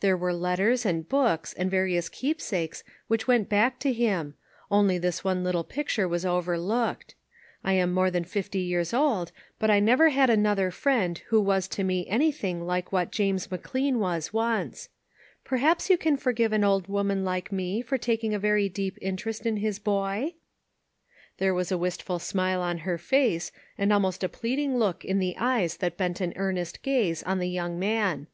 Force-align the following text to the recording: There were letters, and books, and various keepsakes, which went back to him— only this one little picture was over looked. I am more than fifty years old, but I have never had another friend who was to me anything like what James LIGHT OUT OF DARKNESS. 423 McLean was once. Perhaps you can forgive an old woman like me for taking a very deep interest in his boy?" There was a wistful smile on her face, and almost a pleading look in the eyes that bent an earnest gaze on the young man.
There 0.00 0.14
were 0.14 0.34
letters, 0.34 0.84
and 0.84 1.08
books, 1.08 1.54
and 1.54 1.70
various 1.70 2.10
keepsakes, 2.10 2.84
which 3.08 3.26
went 3.26 3.48
back 3.48 3.78
to 3.78 3.94
him— 3.94 4.34
only 4.70 4.98
this 4.98 5.24
one 5.24 5.42
little 5.42 5.64
picture 5.64 6.06
was 6.06 6.26
over 6.26 6.58
looked. 6.58 7.14
I 7.64 7.72
am 7.72 7.94
more 7.94 8.10
than 8.10 8.24
fifty 8.24 8.58
years 8.58 8.92
old, 8.92 9.32
but 9.58 9.70
I 9.70 9.76
have 9.76 9.84
never 9.84 10.10
had 10.10 10.28
another 10.28 10.70
friend 10.70 11.16
who 11.28 11.40
was 11.40 11.66
to 11.68 11.82
me 11.82 12.06
anything 12.08 12.66
like 12.66 12.92
what 12.92 13.10
James 13.10 13.50
LIGHT 13.50 13.60
OUT 13.60 13.64
OF 13.64 13.72
DARKNESS. 13.72 14.26
423 14.28 14.36
McLean 14.36 14.68
was 14.68 14.68
once. 14.68 14.88
Perhaps 15.44 15.88
you 15.88 15.96
can 15.96 16.18
forgive 16.18 16.52
an 16.52 16.62
old 16.62 16.86
woman 16.86 17.24
like 17.24 17.50
me 17.50 17.80
for 17.80 17.96
taking 17.96 18.34
a 18.34 18.38
very 18.38 18.68
deep 18.68 18.98
interest 19.00 19.46
in 19.46 19.56
his 19.56 19.78
boy?" 19.78 20.34
There 21.38 21.54
was 21.54 21.72
a 21.72 21.78
wistful 21.78 22.18
smile 22.18 22.60
on 22.60 22.76
her 22.84 22.98
face, 22.98 23.50
and 23.78 23.94
almost 23.94 24.22
a 24.22 24.28
pleading 24.28 24.76
look 24.76 25.06
in 25.06 25.20
the 25.20 25.36
eyes 25.38 25.78
that 25.78 25.96
bent 25.96 26.20
an 26.20 26.34
earnest 26.36 26.82
gaze 26.82 27.22
on 27.22 27.38
the 27.38 27.48
young 27.48 27.78
man. 27.78 28.26